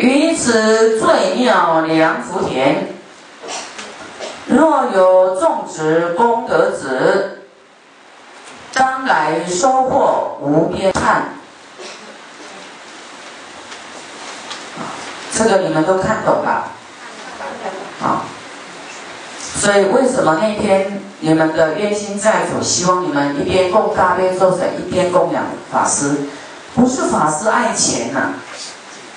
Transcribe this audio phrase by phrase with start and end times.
[0.00, 2.88] 于此最妙良福田，
[4.46, 7.42] 若有种植功德子，
[8.72, 11.34] 将来收获无边汉。
[15.36, 16.70] 这个你们都看懂了，
[18.02, 18.24] 啊，
[19.38, 26.16] 所以为什么那天你们的冤亲债主希望你们一边供大悲咒，者一边供养法师？
[26.74, 28.30] 不是法师爱钱呐，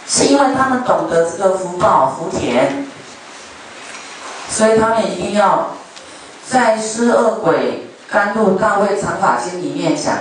[0.07, 2.85] 是因为他们懂得这个福报福田，
[4.49, 5.69] 所以他们一定要
[6.47, 10.17] 在施恶鬼甘露大卫长法经里面讲：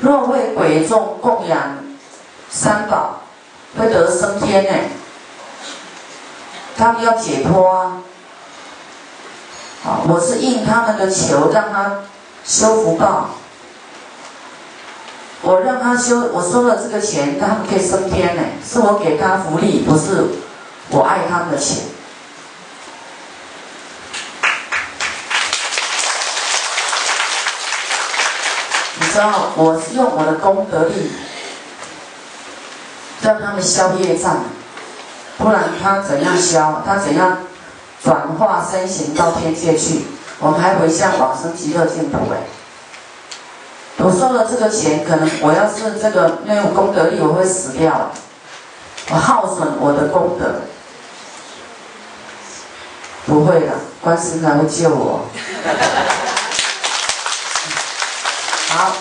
[0.00, 1.78] 若为鬼众供养
[2.50, 3.20] 三宝，
[3.78, 4.88] 会得升天呢。
[6.76, 8.02] 他们要解脱啊！
[9.84, 12.02] 啊，我是应他们的求，让他
[12.44, 13.30] 修福报。
[15.46, 18.42] 我让他修，我收了这个钱，他们可以升天呢。
[18.68, 20.24] 是我给他福利，不是
[20.88, 21.84] 我爱他们的钱。
[28.98, 31.12] 你知道，我是用我的功德力，
[33.20, 34.42] 让他们消业障。
[35.38, 36.82] 不然他怎样消？
[36.84, 37.38] 他怎样
[38.02, 40.06] 转化身形到天界去？
[40.40, 42.55] 我们还回向往生极乐净土哎！
[43.98, 48.10] 我收了这个钱，可能我要是这个没有功德力，我会死掉。
[49.08, 50.62] 我耗损我的功德，
[53.24, 55.26] 不会的，观世音会救我。
[58.68, 58.92] 好，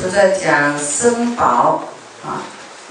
[0.00, 1.82] 是在讲生宝
[2.24, 2.42] 啊。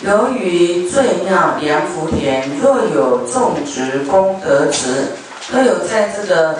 [0.02, 5.14] 由于最妙良福田，若有种植功德值，
[5.52, 6.52] 都有在这个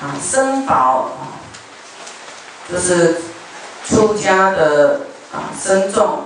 [0.00, 1.39] 啊生宝啊，
[2.72, 3.16] 就是
[3.88, 5.00] 出家的
[5.32, 6.20] 啊生众，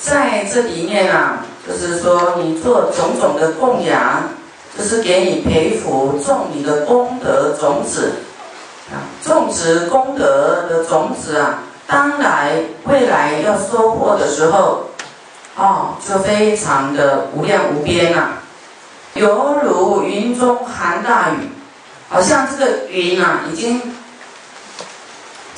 [0.00, 4.22] 在这里面啊，就是说你做种种的供养，
[4.76, 8.12] 就是给你培福种你的功德种子
[8.90, 11.64] 啊，种植功德的种子啊。
[11.86, 12.52] 当来
[12.84, 14.84] 未来要收获的时候，
[15.56, 18.42] 哦，就非常的无量无边啊，
[19.14, 21.48] 犹如云中含大雨，
[22.10, 23.80] 好像这个云啊，已经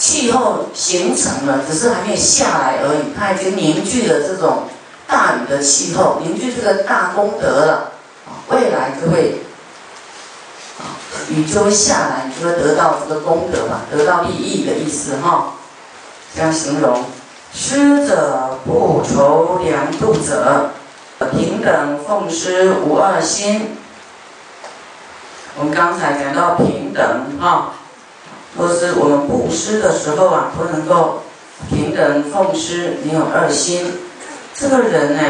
[0.00, 3.12] 气候形成了，只是还没有下来而已。
[3.14, 4.62] 它已经凝聚了这种
[5.06, 7.92] 大雨的气候，凝聚这个大功德了。
[8.48, 9.42] 未来就会
[10.78, 10.96] 啊，
[11.28, 15.52] 雨就会下来，就会得到这个功德嘛，得到利益的意思哈。
[16.34, 17.04] 这样形容，
[17.52, 20.70] 施者不愁粮度者，
[21.30, 23.76] 平等奉施无二心。
[25.58, 27.74] 我们刚才讲到平等哈，
[28.56, 31.22] 或是我们布施的时候啊，不能够
[31.68, 34.00] 平等奉施，没有二心。
[34.54, 35.22] 这个人呢，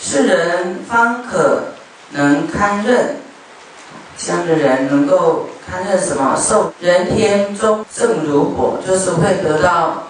[0.00, 1.62] 是人方可
[2.10, 3.16] 能堪任，
[4.16, 6.36] 这样的人能够堪任什么？
[6.36, 10.04] 受人天中正如果，就是会得到。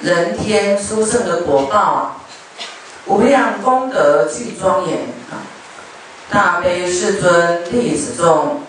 [0.00, 2.16] 人天殊胜的果报，
[3.06, 4.98] 无量功德具庄严
[5.30, 5.44] 啊！
[6.30, 8.62] 大悲世尊弟子众，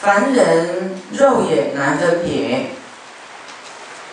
[0.00, 2.70] 凡人肉眼难分别，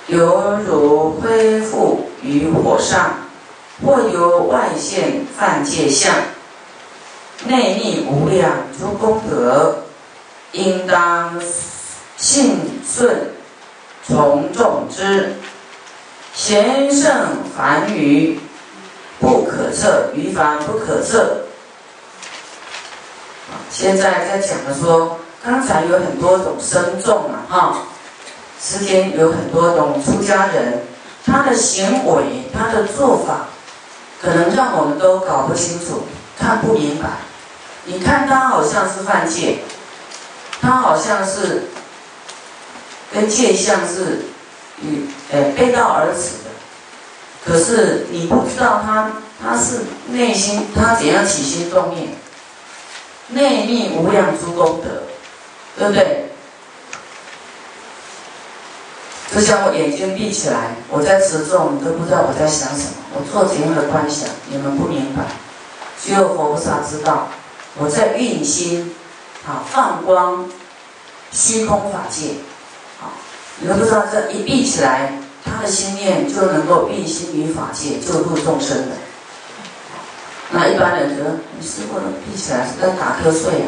[0.08, 3.16] 犹如恢复于火上，
[3.82, 6.14] 或由外现犯界相，
[7.46, 9.86] 内力无量诸功德，
[10.52, 11.42] 应当
[12.18, 13.32] 信顺。
[14.06, 15.36] 从众之
[16.34, 18.40] 贤圣凡愚
[19.20, 21.44] 不可测，愚凡不可测。
[23.70, 27.78] 现在在讲的说，刚才有很多种生众啊，哈，
[28.62, 30.84] 世间有很多种出家人，
[31.26, 33.48] 他的行为、他的做法，
[34.22, 36.04] 可能让我们都搞不清楚、
[36.38, 37.10] 看不明白。
[37.86, 39.60] 你看他好像是犯戒，
[40.62, 41.70] 他好像是。
[43.10, 44.26] 跟戒相是
[44.82, 46.52] 与呃背道而驰的，
[47.46, 49.10] 可是你不知道他
[49.42, 49.80] 他是
[50.10, 52.10] 内心他怎样起心动念，
[53.30, 55.04] 内密无量诸功德，
[55.78, 56.26] 对不对？
[59.34, 65.24] 就像我眼睛闭起来，我在持咒，你都不知道我在想什么，我做怎样的观想，你们不明白，
[66.02, 67.28] 只有佛菩萨知道
[67.76, 68.96] 我在运心，
[69.46, 70.50] 啊放光，
[71.32, 72.36] 虚空法界。
[73.60, 78.96] 你们不知道，这一闭起来，他的心念就能够运心于法界，救度众生的。
[80.52, 83.68] 那一般人觉得，你师傅闭起来是在打瞌睡啊，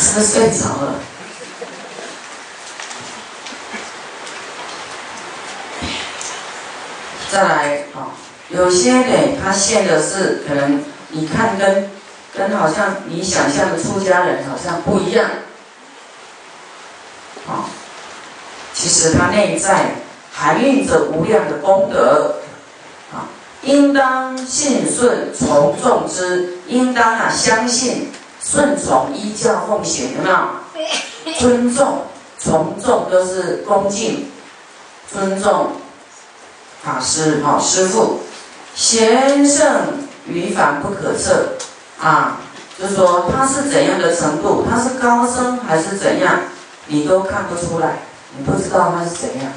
[0.00, 0.94] 是不是睡着了。
[7.30, 8.12] 再来，好，
[8.48, 11.90] 有些呢，他现的是可能你看跟
[12.36, 15.30] 跟好像你想象的出家人好像不一样，
[17.46, 17.70] 啊，
[18.74, 19.96] 其实他内在
[20.32, 22.40] 含蕴着无量的功德，
[23.12, 23.30] 啊，
[23.62, 28.10] 应当信顺从众之，应当啊相信
[28.42, 30.36] 顺从依教奉行，有没有？
[31.38, 32.06] 尊重
[32.38, 34.30] 从众都是恭敬，
[35.12, 35.72] 尊重
[36.82, 38.20] 法师哈师傅。
[38.74, 41.54] 贤圣于凡不可测，
[42.00, 42.38] 啊，
[42.78, 46.40] 就是说他是怎样的程度，他是高僧还是怎样，
[46.86, 47.98] 你都看不出来，
[48.38, 49.52] 你不知道他是怎样。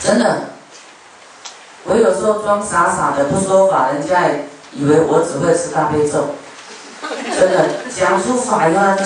[0.00, 0.50] 真的，
[1.84, 4.22] 我有时候装傻傻的不说法，人家
[4.74, 6.34] 以为我只会吃大悲咒。
[7.34, 9.04] 真的，讲出法以后就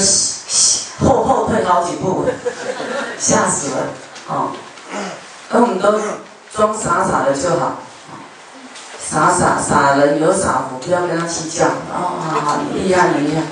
[1.07, 2.25] 后后退好几步，
[3.19, 3.77] 吓死了，
[4.29, 4.51] 哦，
[5.51, 5.99] 而我们都。
[6.55, 7.77] 装傻傻的就好，
[8.99, 11.67] 傻傻傻人有傻福，不要跟他计较。
[11.67, 13.43] 哦，好好，你厉害，你厉害。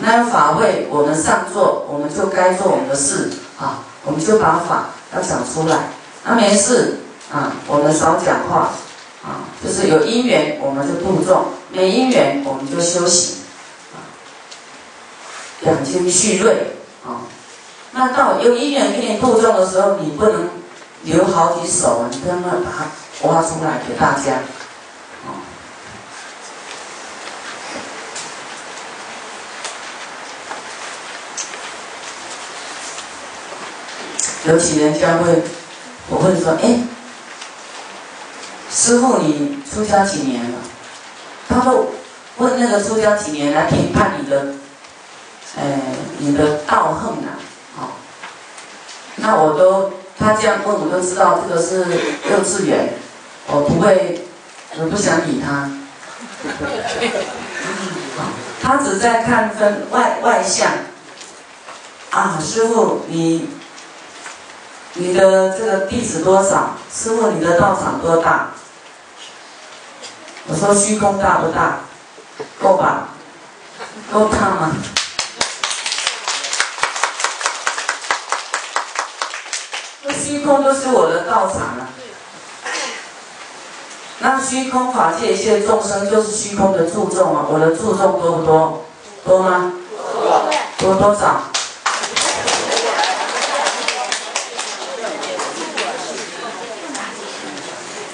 [0.00, 3.30] 那法会我们上座，我们就该做我们的事
[3.60, 5.90] 啊，我们就把法要讲出来。
[6.24, 8.70] 那没事啊，我们少讲话
[9.24, 13.38] 啊，就是有因缘我们就度众，没因缘我们就休息
[13.94, 13.96] 啊，
[15.62, 17.22] 养精蓄锐啊。
[17.92, 20.50] 那到有因缘给你度众的时候，你不能。
[21.04, 24.36] 留好几手啊，你跟他把它挖出来给大家
[25.26, 25.36] 啊。
[34.46, 35.42] 尤其人家会，
[36.08, 36.78] 我会说：“哎，
[38.84, 40.58] 师傅，你出家几年了？”
[41.48, 41.74] 他会
[42.36, 44.56] 问那个出家几年来评判你的，
[45.56, 45.80] 哎，
[46.18, 47.40] 你的道行啊，
[47.78, 47.92] 好，
[49.16, 49.90] 那我都。
[50.16, 51.86] 他这样问，我就知道这个是
[52.30, 52.94] 幼稚园，
[53.48, 54.24] 我不会，
[54.78, 55.68] 我不想理他。
[58.62, 60.70] 他只在看分外外相。
[62.10, 63.48] 啊，师傅，你
[64.92, 66.76] 你的这个弟子多少？
[66.92, 68.50] 师傅，你的道场多大？
[70.46, 71.78] 我说虚空大不大？
[72.60, 73.08] 够吧？
[74.12, 74.72] 够大吗？
[80.02, 81.88] 那虚空都是我的道场啊，
[84.18, 88.84] 那虚空法界一切众生就是虚空的注重啊，我的注重多不多？
[89.24, 89.72] 多吗？
[90.78, 91.44] 多多少？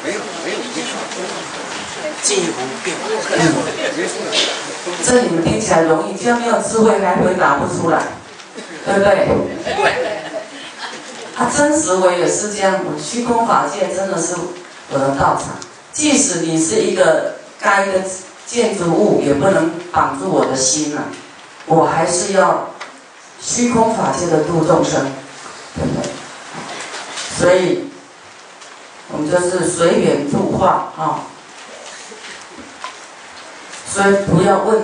[0.05, 0.59] 没有没有
[2.31, 2.97] 进一步变
[5.05, 8.05] 这你们听起来容易，这样没有智慧还回答不出来，
[8.87, 9.27] 对不对？
[11.35, 14.37] 他真实我也是这样，我虚空法界真的是
[14.91, 15.59] 我的道场。
[15.93, 17.95] 即使你是一个该的
[18.47, 21.03] 建筑物，也不能绑住我的心了。
[21.67, 22.71] 我还是要
[23.41, 25.05] 虚空法界的度众生，
[25.75, 26.09] 对不对？
[27.41, 27.91] 所以，
[29.09, 31.27] 我们就是随缘度化啊。
[33.93, 34.83] 所以不要问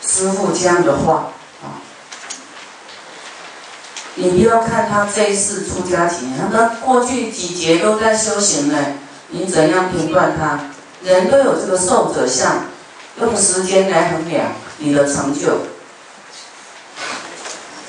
[0.00, 1.28] 师傅这样的话。
[4.14, 8.78] 你不要看他这一次出家几年，他过去几节都在修行呢。
[9.28, 10.60] 你怎样评断他？
[11.02, 12.64] 人都有这个受者相，
[13.20, 15.58] 用时间来衡量你的成就。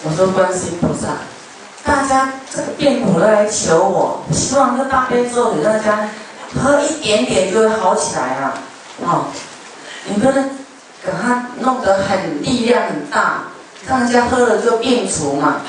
[0.04, 1.18] 我说观世音菩萨，
[1.84, 6.10] 大家这个病苦了来求我，希望这大悲咒给大家
[6.56, 8.54] 喝一点点就会好起来啊！
[9.06, 9.26] 哦，
[10.06, 10.50] 你不能
[11.04, 13.46] 给他弄得很力量很大，
[13.88, 15.62] 让人家喝了就病除嘛。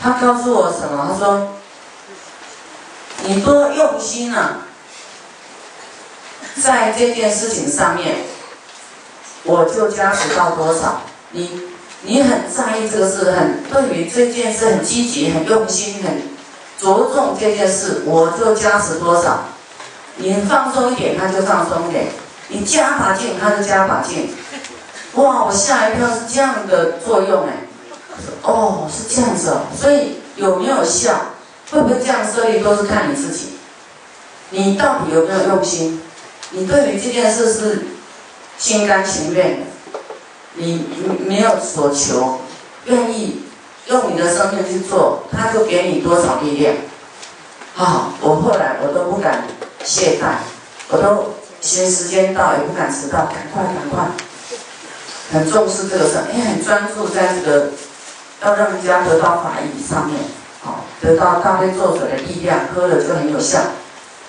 [0.00, 1.10] 他告诉我什么？
[1.12, 1.54] 他说
[3.24, 4.58] ：“你多用心啊，
[6.62, 8.16] 在这件事情上面，
[9.42, 11.02] 我就加持到多少。
[11.32, 11.62] 你
[12.02, 16.22] 你很在意这个事，很对于这件事很积极、很用心、很
[16.78, 19.44] 着重这件事，我就加持多少。
[20.16, 22.04] 你放松一点，他就放松一点；
[22.48, 24.34] 你加把劲，他就加把劲。
[25.14, 25.44] 哇！
[25.44, 27.64] 我吓一跳，是这样的作用哎。”
[28.42, 31.14] 哦，是这样子哦，所以有没有效，
[31.70, 33.50] 会不会这样设立，都是看你自己。
[34.50, 36.02] 你到底有没有用心？
[36.50, 37.86] 你对于这件事是
[38.56, 39.66] 心甘情愿的，
[40.54, 40.84] 你
[41.26, 42.40] 没有所求，
[42.86, 43.42] 愿意
[43.86, 46.74] 用你的生命去做，他就给你多少力量。
[47.74, 49.46] 好，我后来我都不敢
[49.84, 50.38] 懈怠，
[50.88, 54.06] 我都嫌时间到，也不敢迟到，赶快赶快，
[55.32, 57.68] 很重视这个事，也很专注在这个。
[58.40, 60.16] 要让人家得到法益上面，
[60.62, 60.84] 好。
[61.00, 63.58] 得到大悲作者的力量，喝了就很有效。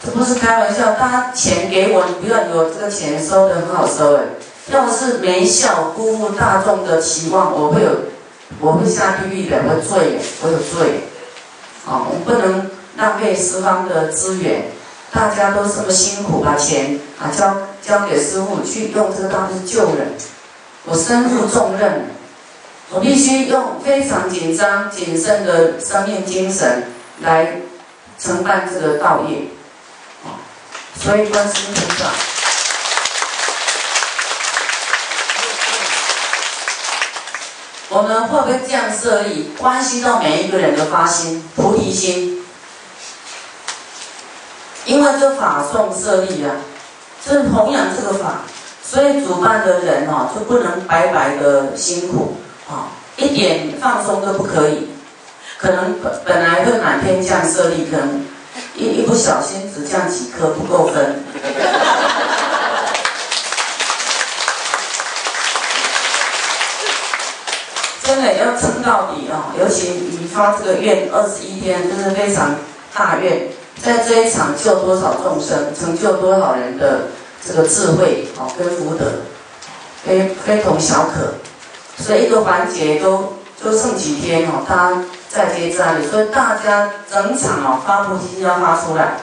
[0.04, 4.24] 这不是开玩笑，大家钱给我，你不要有这个钱收的很好收哎。
[4.72, 7.92] 要是没效，辜负大众的期望，我会有，
[8.60, 11.04] 我会下地狱的，我罪，我有罪。
[11.86, 14.72] 啊，我们不能浪费十方的资源，
[15.12, 20.14] 大家都这么辛苦，把钱啊交交给师傅去用这个东西救人，
[20.86, 22.12] 我身负重任，
[22.92, 27.62] 我必须用非常紧张谨慎的生命精神来
[28.20, 29.48] 承办这个道业。
[31.02, 32.10] 所以观世音菩萨。
[37.92, 39.50] 我们会不会这样设立？
[39.58, 42.39] 关系到每一个人的发心、菩提心。
[44.90, 46.56] 因为这法送设立啊，
[47.24, 48.42] 是弘扬这个法，
[48.84, 54.90] 所以主办的人哦就不能白白的辛苦啊，一点放松都不可以。
[55.60, 58.26] 可能本本来会满天降舍利，可能
[58.74, 61.24] 一一不小心只降几颗，不够分。
[68.02, 72.56] 真的要撑到底哦，尤其你发这个愿二十一天，就是非常
[72.96, 73.50] 大愿，
[73.84, 77.08] 在这一场救多少众生，成就多少人的
[77.46, 79.06] 这个智慧哦跟福德，
[80.06, 81.34] 非非同小可。
[82.04, 83.34] 所以一个环节都
[83.64, 89.18] 就剩几天哦，他在接再厉，所以大家整场哦发菩提心要发出来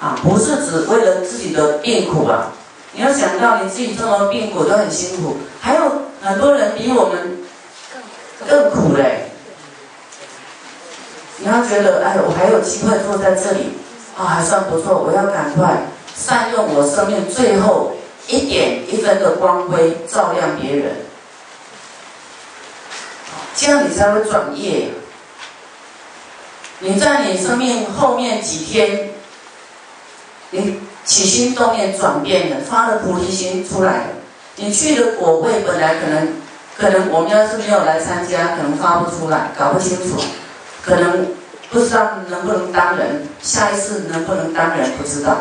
[0.00, 2.52] 啊，不是只为了自己的病苦啊，
[2.92, 5.82] 你要想到你自己这么病苦都很辛苦，还有
[6.22, 7.36] 很多人比我们。
[8.48, 9.32] 更苦嘞！
[11.38, 13.76] 你要觉得，哎，我还有机会坐在这里，
[14.18, 14.98] 啊，还算不错。
[14.98, 15.84] 我要赶快
[16.14, 17.92] 善用我生命最后
[18.26, 20.96] 一点一分的光辉，照亮别人，
[23.54, 24.88] 这样你才会转业。
[26.80, 29.10] 你在你生命后面几天，
[30.50, 34.08] 你起心动念转变了，发了菩提心出来，
[34.56, 36.28] 你去的果位本来可能。
[36.78, 40.16] 可能我们要是没有来参加，可能发不出来，搞不清楚，
[40.80, 41.26] 可能
[41.70, 45.36] 不知道能不能当人，下一次能不能当人不知道。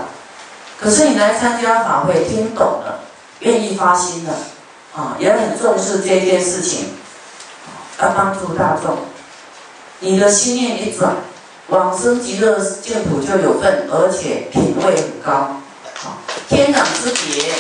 [0.80, 3.00] 可是你来参加法会，听懂了，
[3.40, 4.34] 愿意发心了，
[4.96, 6.90] 啊，也很重视这件事情，
[8.02, 8.98] 要帮助大众。
[10.00, 11.16] 你的心念一转，
[11.68, 17.54] 往生极乐净土就有份，而且品位很高，啊，天壤之别。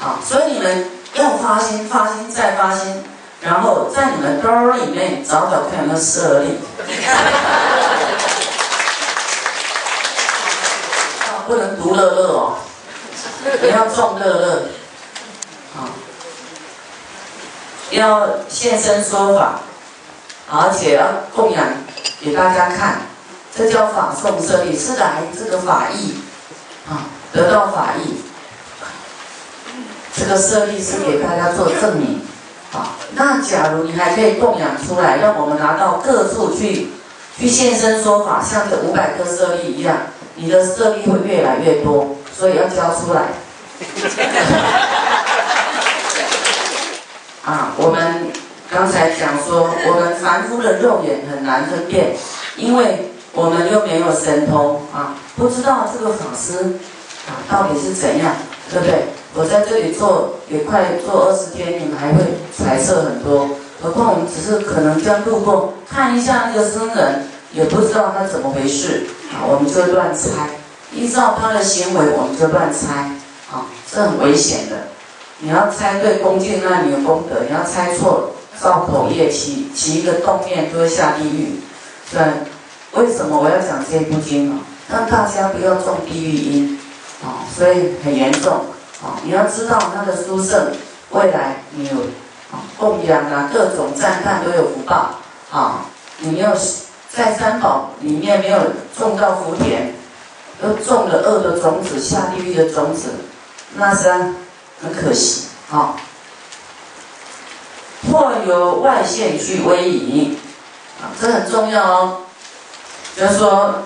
[0.00, 3.04] 啊，所以你们要发心，发心再发心，
[3.40, 6.58] 然后在你们兜里面找找看有没有舍利。
[11.46, 12.58] 不能独乐乐哦，
[13.58, 14.68] 不要众乐乐。
[15.74, 15.90] 啊，
[17.90, 19.58] 要现身说法，
[20.48, 21.66] 而且要供养
[22.20, 23.00] 给大家看，
[23.56, 26.14] 这叫法送舍利，是来这个法义，
[26.88, 28.19] 啊，得到法义。
[30.16, 32.20] 这个舍利是给大家做证明，
[32.72, 36.90] 啊，那假如你还可以供养出来，让我们拿到各处去，
[37.38, 39.96] 去现身说法，像这五百颗舍利一样，
[40.34, 43.22] 你的舍利会越来越多，所以要交出来。
[47.44, 48.30] 啊，我们
[48.70, 52.14] 刚才讲说，我们凡夫的肉眼很难分辨，
[52.56, 56.78] 因为我们又没有神通啊，不知道这个法师
[57.26, 58.34] 啊到底是怎样，
[58.70, 59.04] 对不对？
[59.34, 62.24] 我在这里做也快做二十天，你们还会
[62.56, 63.50] 猜测很多。
[63.82, 70.50] 何况我们只是可能这样路过看一下那个僧人，也不知道他怎么回事好，我们就乱猜。
[70.92, 73.10] 依照他的行为，我们就乱猜
[73.50, 74.76] 啊，是很危险的。
[75.38, 81.60] 你要猜对恭敬，那你有功德；你要猜错，造口业，起起一个动念，就会下地狱。
[82.12, 82.20] 对，
[82.92, 84.58] 为什么我要讲这部经啊？
[84.90, 86.79] 让大家不要中地狱因
[87.22, 88.66] 啊，所以很严重。
[89.02, 90.72] 啊，你要知道那个书圣
[91.08, 91.96] 未来你有
[92.52, 95.14] 啊供养啊各种赞叹都有福报
[95.50, 95.86] 啊，
[96.18, 96.50] 你没有
[97.08, 98.58] 在三宝里面没有
[98.98, 99.94] 种到福田，
[100.62, 103.08] 又种了恶的种子下地狱的种子，
[103.74, 105.96] 那是很可惜啊。
[108.12, 110.38] 或由外现去威仪
[111.00, 112.18] 啊，这很重要哦。
[113.16, 113.82] 就是说，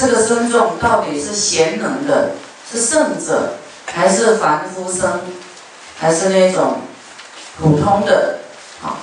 [0.00, 2.30] 这个尊重到底是贤能的，
[2.72, 3.54] 是圣者。
[3.92, 5.20] 还是凡夫生，
[5.98, 6.82] 还是那种
[7.58, 8.38] 普通的，
[8.84, 9.02] 啊，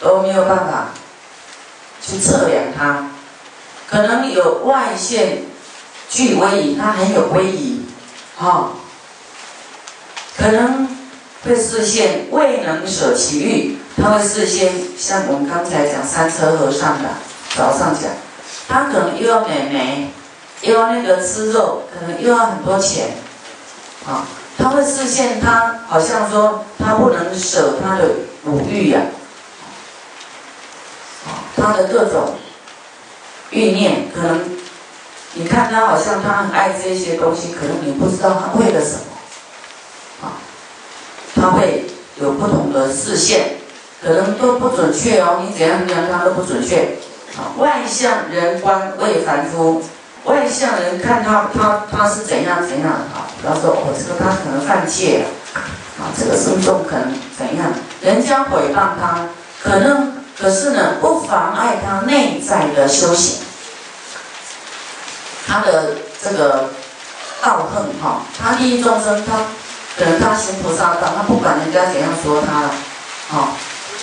[0.00, 0.88] 都没有办法
[2.04, 3.08] 去测量它。
[3.88, 5.44] 可能有外线
[6.10, 7.86] 具威仪，它很有威仪，
[8.36, 8.72] 啊，
[10.36, 10.88] 可能
[11.44, 17.10] 会视线未能舍其欲，他会视线像我们刚才讲三车和尚的
[17.54, 18.10] 早上讲，
[18.68, 20.10] 他可能又要美眉，
[20.62, 23.16] 又要那个吃肉，可能又要很多钱，
[24.06, 24.26] 啊，
[24.58, 28.04] 他会视线他好像说他不能舍他的
[28.44, 29.00] 五欲呀，
[31.26, 32.34] 啊，他的各种
[33.50, 34.58] 欲念可能，
[35.34, 39.00] 你看他好像他很爱这些东西，可能你不知道他为了什么。
[40.22, 40.32] 啊
[41.34, 41.86] 他会
[42.20, 43.56] 有不同的视线，
[44.00, 45.42] 可能都不准确哦。
[45.42, 46.98] 你怎样怎样，他都不准确。
[47.36, 49.82] 啊，外向人观为凡夫，
[50.24, 53.28] 外向人看他他他是怎样怎样啊？
[53.40, 55.26] 不要说，哦，这个他可能犯戒了，
[55.98, 57.72] 啊，这个僧众可能怎样？
[58.00, 59.28] 人家诽谤他，
[59.62, 63.40] 可能可是呢，不妨碍他内在的修行。
[65.46, 66.70] 他的这个
[67.42, 69.38] 道恨哈，他利益众生，他。
[69.94, 72.70] 可能他行菩萨道，他不管人家怎样说他了，
[73.28, 73.50] 好，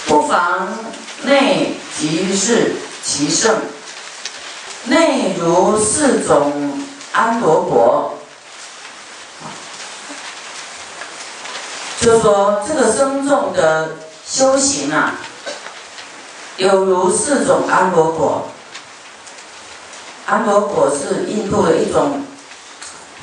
[0.06, 0.68] 不妨
[1.24, 3.56] 内即是其胜，
[4.86, 8.18] 内如四种安罗果，
[12.02, 15.16] 就说这个僧众的修行啊，
[16.58, 18.48] 有如四种安罗果，
[20.26, 22.24] 安罗果是印度的一种，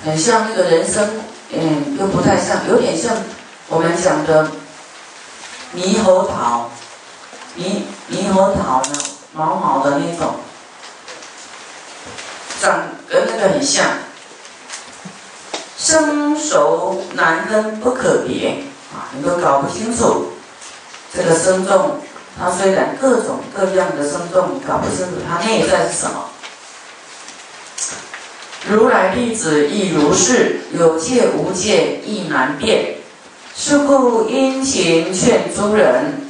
[0.04, 1.08] 很像那个人参。
[1.48, 3.16] 嗯，又不太像，有点像
[3.68, 4.50] 我们讲的
[5.76, 6.68] 猕猴桃，
[7.56, 8.98] 猕猕猴桃呢，
[9.36, 10.34] 毛毛的那种，
[12.58, 13.84] 长跟那个很像，
[15.76, 18.62] 生熟难分不可别
[18.94, 20.32] 啊，你都搞不清楚
[21.14, 22.00] 这个生重，
[22.40, 26.30] 它虽然各种各样的生重，搞不清楚它内在是什么。
[28.66, 32.94] 如来弟子亦如是，有戒无戒亦难辨。
[33.54, 36.26] 是故殷勤劝诸人，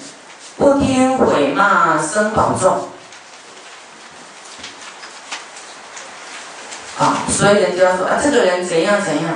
[0.57, 2.89] 不听毁骂生宝众。
[6.99, 9.35] 啊，所以人家说啊，这个人怎样怎样，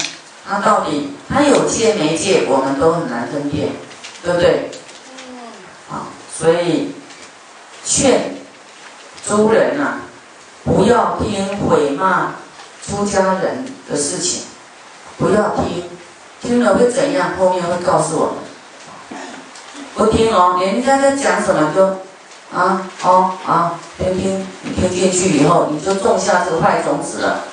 [0.48, 3.68] 他到底他有戒没戒，我们都很难分辨，
[4.22, 4.70] 对不对？
[5.90, 6.94] 啊，所以
[7.84, 8.36] 劝
[9.26, 10.00] 诸人呐，
[10.64, 12.34] 不要听毁骂。
[12.88, 14.44] 出家人的事情
[15.18, 15.84] 不要听，
[16.40, 17.32] 听了会怎样？
[17.38, 18.34] 后面会告诉我们。
[19.94, 21.84] 不听哦，人家在讲什么就
[22.58, 27.44] 啊哦啊，听听，你听进去以后，你就种下这个坏种子了。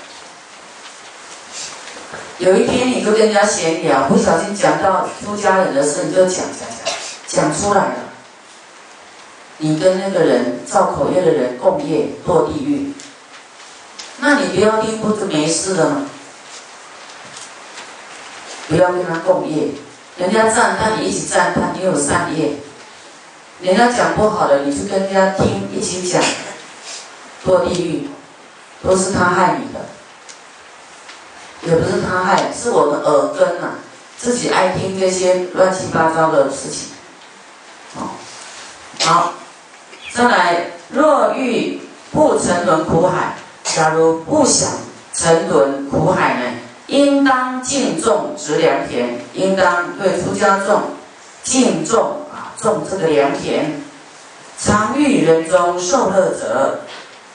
[2.40, 6.70] 有一天你就跟人家闲聊，不小心讲到出家人的事，你就讲讲
[7.28, 7.96] 讲，讲出来了。
[9.58, 12.94] 你跟那个人造口业的人共业堕地狱。
[14.20, 16.06] 那你不要听，不是没事了吗？
[18.68, 19.70] 不要跟他共业，
[20.18, 22.58] 人家赞叹你一起赞叹，你有善业；
[23.62, 26.22] 人家讲不好的，你去跟人家听，一起讲，
[27.44, 28.08] 堕地狱，
[28.84, 29.80] 都是他害你的，
[31.64, 33.68] 也不是他害，是我们耳根呐，
[34.18, 36.90] 自己爱听这些乱七八糟的事情。
[37.96, 38.16] 好，
[39.04, 39.34] 好，
[40.14, 43.36] 再来，若欲不沉沦苦海。
[43.64, 44.70] 假如不想
[45.14, 46.44] 沉沦苦海呢，
[46.88, 50.82] 应当敬重植良田，应当对出家众
[51.44, 53.82] 敬重啊，种这个良田。
[54.60, 56.80] 常遇人中受乐者，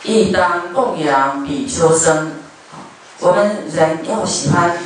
[0.03, 2.33] 亦当供养比丘僧。
[3.23, 4.77] 我们人要喜欢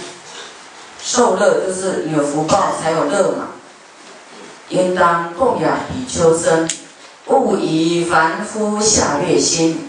[1.03, 3.49] 受乐，就是有福报才有乐嘛。
[4.69, 6.69] 应当供养比丘僧，
[7.27, 9.89] 勿以凡夫下劣心。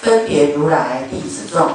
[0.00, 1.72] 分别如来弟子众，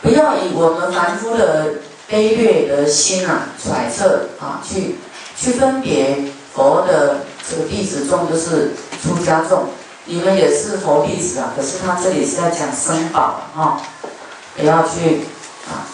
[0.00, 4.94] 不要以我们凡夫的卑劣的心啊揣测啊去
[5.36, 6.22] 去分别
[6.54, 9.70] 佛的这个弟子众就是出家众，
[10.04, 13.82] 你们也是佛弟子啊，可是他这里是在讲僧宝啊，
[14.56, 15.22] 不要去
[15.70, 15.86] 啊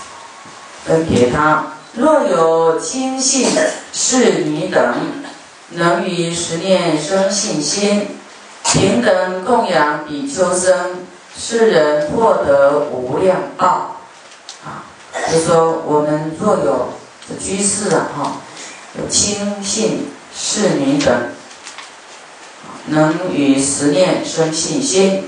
[0.85, 1.67] 分别他。
[1.95, 3.49] 若有亲信
[3.93, 4.95] 是你等，
[5.71, 8.19] 能于十念生信心，
[8.65, 11.07] 平等供养比丘僧。
[11.37, 13.97] 世人获得无量报，
[14.65, 14.87] 啊，
[15.33, 16.91] 就说我们若有
[17.41, 18.37] 居士啊，哈，
[18.97, 21.13] 有亲信侍女等，
[22.87, 25.25] 能与十念生信心，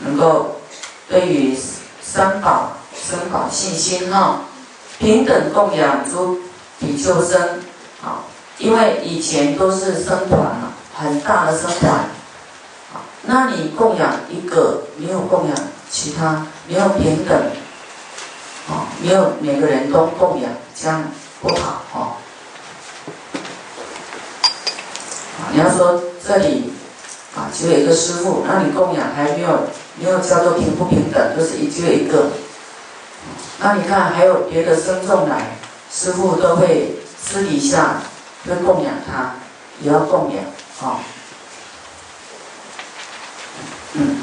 [0.00, 0.60] 能够
[1.08, 1.56] 对于
[2.02, 2.72] 三宝
[3.02, 4.42] 生宝信心哈，
[4.98, 6.38] 平等供养诸
[6.78, 7.60] 比丘僧，
[8.02, 8.22] 啊，
[8.58, 12.04] 因为以前都是生团嘛，很大的生团。
[13.24, 15.56] 那你供养一个，没有供养
[15.90, 17.38] 其他，没有平等，
[18.68, 21.04] 哦，没有每个人都供养，这样
[21.40, 22.16] 不好哦。
[25.52, 26.72] 你要说这里
[27.36, 29.66] 啊，只有一个师傅，那你供养还没有
[30.00, 32.30] 没有叫做平不平等，就是一只有一个。
[33.58, 35.56] 那你看还有别的僧众来，
[35.92, 38.02] 师傅都会私底下
[38.46, 39.34] 会供养他，
[39.80, 40.44] 也要供养
[40.80, 40.98] 啊。
[43.92, 44.22] 嗯，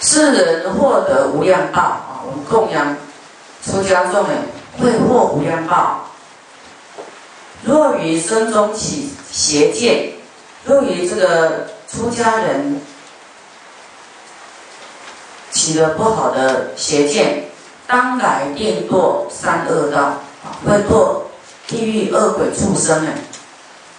[0.00, 2.96] 世人获得无量报啊，我们供养
[3.64, 4.34] 出家众呢，
[4.80, 6.08] 会获无量报。
[7.64, 10.12] 若于生中起邪见，
[10.64, 12.80] 若于这个出家人
[15.50, 17.50] 起了不好的邪见，
[17.92, 20.14] 当来定堕三恶道，
[20.64, 21.24] 会堕
[21.68, 23.10] 地狱恶鬼畜生呢。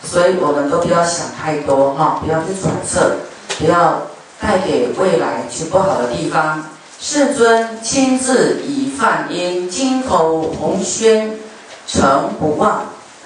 [0.04, 3.18] 所以我们都不要想太多哈，不要去揣测，
[3.60, 4.02] 不要
[4.42, 6.66] 带给未来去不好的地方。
[7.00, 11.38] 世尊亲自以梵音金口红宣，
[11.86, 12.72] 诚不忘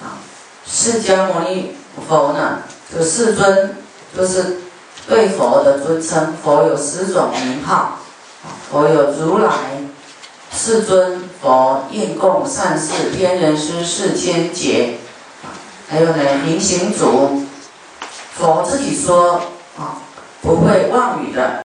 [0.02, 0.20] 啊。
[0.66, 1.76] 释迦牟尼
[2.06, 2.58] 佛呢，
[2.94, 3.74] 这世尊
[4.14, 4.58] 就是
[5.08, 6.34] 对佛的尊称。
[6.44, 8.00] 佛有十种名号，
[8.70, 9.52] 佛有如来、
[10.58, 14.96] 世尊、佛、应供、善事、天人师、世间劫，
[15.88, 17.44] 还有呢，明行主。
[18.34, 19.40] 佛自己说
[19.78, 20.02] 啊，
[20.42, 21.64] 不会妄语的。